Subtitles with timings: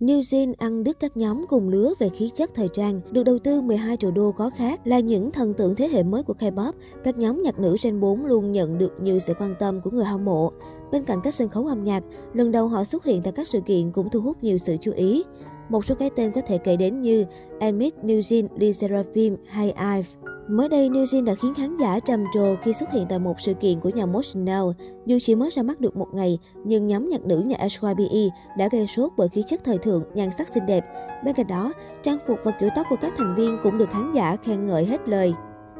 [0.00, 3.38] New Jean ăn đứt các nhóm cùng lứa về khí chất thời trang, được đầu
[3.38, 6.72] tư 12 triệu đô có khác là những thần tượng thế hệ mới của K-pop.
[7.04, 10.04] Các nhóm nhạc nữ Gen 4 luôn nhận được nhiều sự quan tâm của người
[10.04, 10.52] hâm mộ.
[10.92, 12.02] Bên cạnh các sân khấu âm nhạc,
[12.34, 14.92] lần đầu họ xuất hiện tại các sự kiện cũng thu hút nhiều sự chú
[14.92, 15.24] ý.
[15.68, 17.24] Một số cái tên có thể kể đến như
[17.60, 20.35] Emmett, New Jean, Lee Seraphim hay Ive.
[20.48, 23.40] Mới đây, New Jean đã khiến khán giả trầm trồ khi xuất hiện tại một
[23.40, 24.62] sự kiện của nhà mốt Chanel.
[25.06, 28.28] Dù chỉ mới ra mắt được một ngày, nhưng nhóm nhạc nữ nhà SYBE
[28.58, 30.84] đã gây sốt bởi khí chất thời thượng, nhan sắc xinh đẹp.
[31.24, 31.72] Bên cạnh đó,
[32.02, 34.86] trang phục và kiểu tóc của các thành viên cũng được khán giả khen ngợi
[34.86, 35.32] hết lời.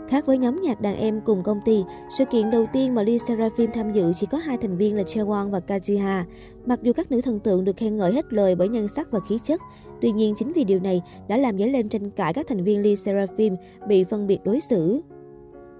[0.09, 1.85] Khác với nhóm nhạc đàn em cùng công ty,
[2.19, 5.03] sự kiện đầu tiên mà Lee Seraphim tham dự chỉ có hai thành viên là
[5.03, 6.23] Chaewon và Kajiha.
[6.67, 9.21] Mặc dù các nữ thần tượng được khen ngợi hết lời bởi nhân sắc và
[9.29, 9.61] khí chất,
[10.01, 12.83] tuy nhiên chính vì điều này đã làm dấy lên tranh cãi các thành viên
[12.83, 13.57] Lee Seraphim
[13.89, 15.01] bị phân biệt đối xử.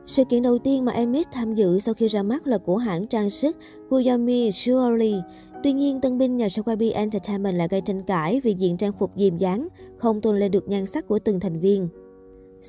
[0.07, 3.07] Sự kiện đầu tiên mà Emmett tham dự sau khi ra mắt là của hãng
[3.07, 3.57] trang sức
[3.91, 5.21] Guillaume Jewelry.
[5.63, 9.11] Tuy nhiên, tân binh nhà YB Entertainment lại gây tranh cãi vì diện trang phục
[9.17, 11.89] dìm dáng, không tôn lên được nhan sắc của từng thành viên.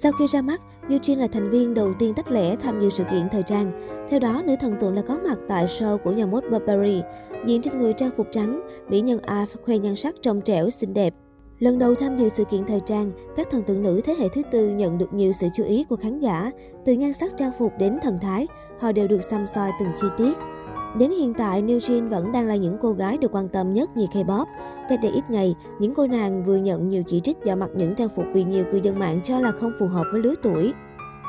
[0.04, 3.04] Sau khi ra mắt, Eugene là thành viên đầu tiên tách lẻ tham dự sự
[3.12, 3.72] kiện thời trang.
[4.10, 7.02] Theo đó, nữ thần tượng là có mặt tại show của nhà mốt Burberry.
[7.46, 10.94] Diện trên người trang phục trắng, mỹ nhân Ave khoe nhan sắc trong trẻo xinh
[10.94, 11.14] đẹp.
[11.60, 14.42] Lần đầu tham dự sự kiện thời trang, các thần tượng nữ thế hệ thứ
[14.52, 16.52] tư nhận được nhiều sự chú ý của khán giả.
[16.86, 18.48] Từ nhan sắc trang phục đến thần thái,
[18.80, 20.38] họ đều được xăm soi từng chi tiết.
[20.96, 23.98] Đến hiện tại, New Jean vẫn đang là những cô gái được quan tâm nhất
[23.98, 24.46] nhì K-pop.
[24.90, 27.96] Cách đây ít ngày, những cô nàng vừa nhận nhiều chỉ trích do mặc những
[27.96, 30.74] trang phục bị nhiều cư dân mạng cho là không phù hợp với lứa tuổi.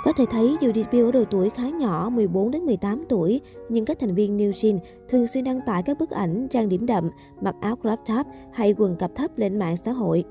[0.05, 3.85] Có thể thấy dù debut ở độ tuổi khá nhỏ 14 đến 18 tuổi, nhưng
[3.85, 4.79] các thành viên New Jean
[5.09, 8.75] thường xuyên đăng tải các bức ảnh trang điểm đậm, mặc áo crop top hay
[8.79, 10.25] quần cặp thấp lên mạng xã hội.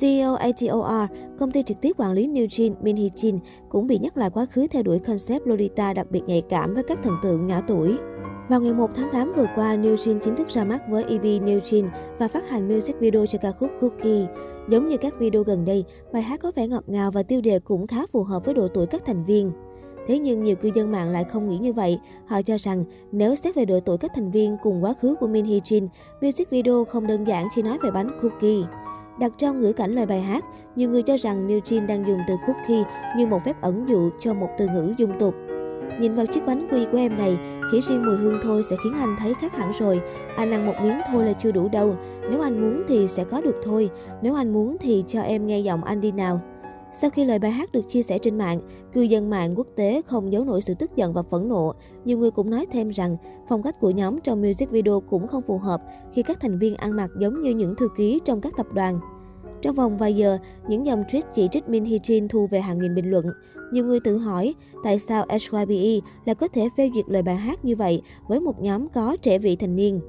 [0.00, 3.38] CEO ATOR, công ty trực tiếp quản lý New Jean, Min Hee Jin,
[3.68, 6.82] cũng bị nhắc lại quá khứ theo đuổi concept Lolita đặc biệt nhạy cảm với
[6.82, 7.98] các thần tượng nhỏ tuổi.
[8.48, 11.22] Vào ngày 1 tháng 8 vừa qua, New Jean chính thức ra mắt với EP
[11.22, 14.26] New Jean và phát hành music video cho ca khúc Cookie.
[14.68, 17.58] Giống như các video gần đây, bài hát có vẻ ngọt ngào và tiêu đề
[17.58, 19.52] cũng khá phù hợp với độ tuổi các thành viên.
[20.06, 21.98] Thế nhưng nhiều cư dân mạng lại không nghĩ như vậy.
[22.26, 25.26] Họ cho rằng nếu xét về độ tuổi các thành viên cùng quá khứ của
[25.26, 25.88] Min Hee Jin,
[26.22, 28.62] music video không đơn giản chỉ nói về bánh cookie.
[29.20, 30.44] Đặt trong ngữ cảnh lời bài hát,
[30.76, 32.84] nhiều người cho rằng New Jean đang dùng từ cookie
[33.16, 35.34] như một phép ẩn dụ cho một từ ngữ dung tục.
[36.00, 37.38] Nhìn vào chiếc bánh quy của em này,
[37.70, 40.00] chỉ riêng mùi hương thôi sẽ khiến anh thấy khác hẳn rồi.
[40.36, 41.96] Anh ăn một miếng thôi là chưa đủ đâu.
[42.30, 43.90] Nếu anh muốn thì sẽ có được thôi.
[44.22, 46.40] Nếu anh muốn thì cho em nghe giọng anh đi nào.
[47.00, 48.60] Sau khi lời bài hát được chia sẻ trên mạng,
[48.92, 51.72] cư dân mạng quốc tế không giấu nổi sự tức giận và phẫn nộ.
[52.04, 53.16] Nhiều người cũng nói thêm rằng
[53.48, 55.82] phong cách của nhóm trong music video cũng không phù hợp
[56.12, 59.00] khi các thành viên ăn mặc giống như những thư ký trong các tập đoàn.
[59.62, 62.78] Trong vòng vài giờ, những dòng tweet chỉ trích Min Hee Jin thu về hàng
[62.78, 63.26] nghìn bình luận.
[63.72, 67.64] Nhiều người tự hỏi tại sao HYBE lại có thể phê duyệt lời bài hát
[67.64, 70.00] như vậy với một nhóm có trẻ vị thành niên.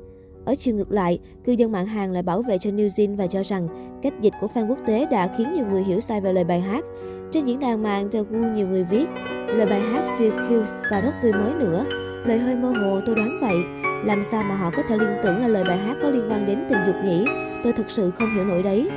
[0.45, 3.27] Ở chiều ngược lại, cư dân mạng Hàn lại bảo vệ cho New Jean và
[3.27, 3.67] cho rằng
[4.03, 6.61] cách dịch của fan quốc tế đã khiến nhiều người hiểu sai về lời bài
[6.61, 6.85] hát.
[7.31, 9.07] Trên diễn đàn mạng Daegu nhiều người viết
[9.47, 11.85] lời bài hát siêu cute và rất tươi mới nữa.
[12.25, 13.57] Lời hơi mơ hồ tôi đoán vậy.
[14.05, 16.45] Làm sao mà họ có thể liên tưởng là lời bài hát có liên quan
[16.45, 17.25] đến tình dục nhỉ?
[17.63, 18.89] Tôi thực sự không hiểu nổi đấy.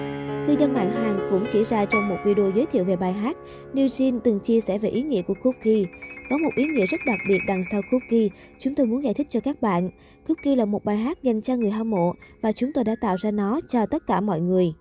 [0.50, 3.36] Cư dân mạng Hàn cũng chỉ ra trong một video giới thiệu về bài hát,
[3.74, 5.84] New Jin từng chia sẻ về ý nghĩa của Cookie.
[6.30, 8.28] Có một ý nghĩa rất đặc biệt đằng sau Cookie,
[8.58, 9.90] chúng tôi muốn giải thích cho các bạn.
[10.28, 12.12] Cookie là một bài hát dành cho người hâm mộ
[12.42, 14.72] và chúng tôi đã tạo ra nó cho tất cả mọi người.